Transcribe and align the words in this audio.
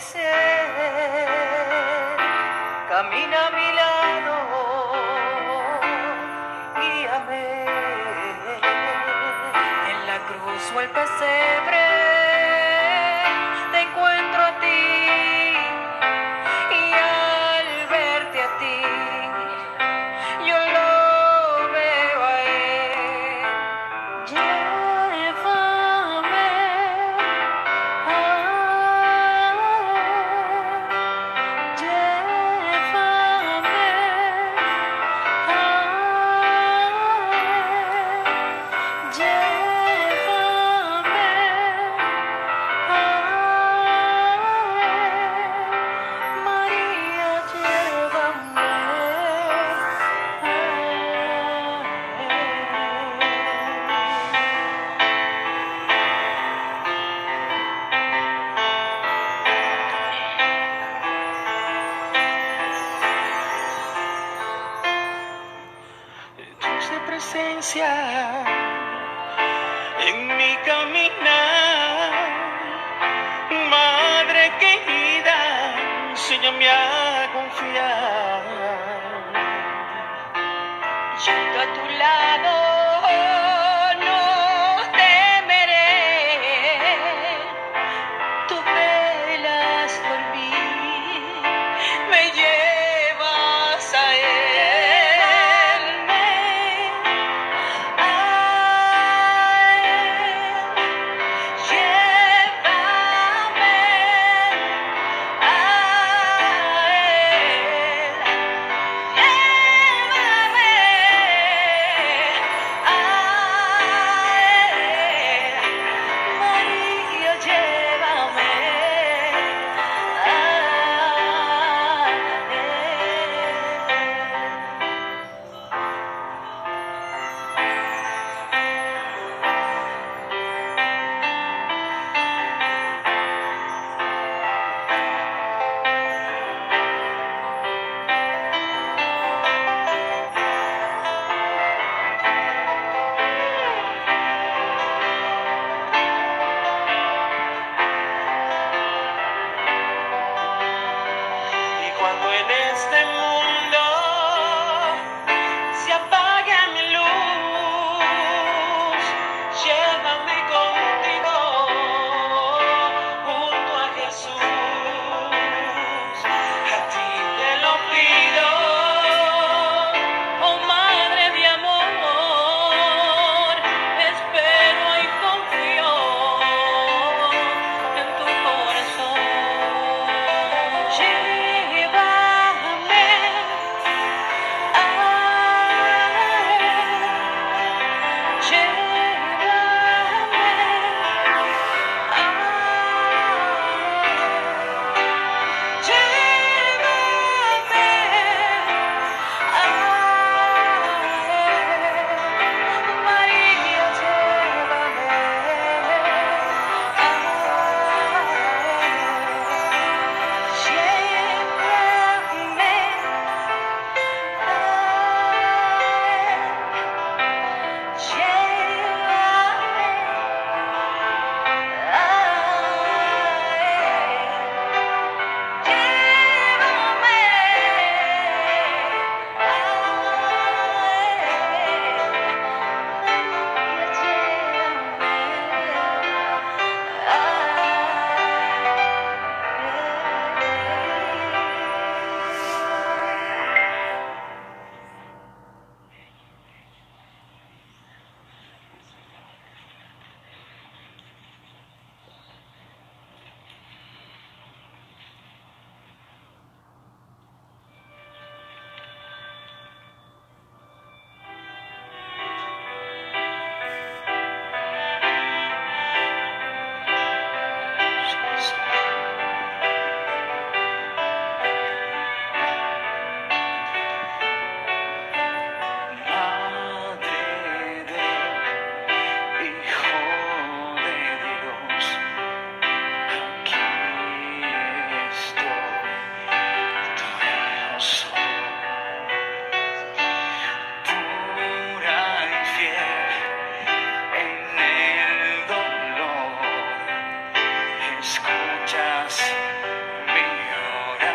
ser, 0.00 0.66
camina 2.88 3.46
a 3.46 3.50
mi 3.50 3.72
lado, 3.80 4.36
guíame 6.76 7.64
en 9.90 10.06
la 10.06 10.18
cruz 10.28 10.72
o 10.74 10.80
el 10.80 10.88
pesebre. 10.90 11.97
presencia 67.18 67.90
en 70.06 70.36
mi 70.36 70.56
caminar. 70.64 72.10
Madre 73.70 74.52
querida, 74.60 75.38
enséñame 76.10 76.68
a 76.68 77.28
confiar. 77.34 78.42
Yendo 81.24 81.60
a 81.60 81.66
tu 81.74 81.84
lado. 81.98 83.47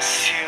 See 0.00 0.39